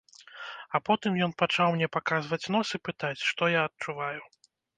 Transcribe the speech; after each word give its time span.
А 0.77 0.79
потым 0.87 1.19
ён 1.25 1.31
пачаў 1.41 1.69
мне 1.75 1.89
паказваць 1.99 2.41
нос 2.57 2.67
і 2.79 2.81
пытаць, 2.89 3.21
што 3.29 3.53
я 3.59 3.69
адчуваю? 3.71 4.21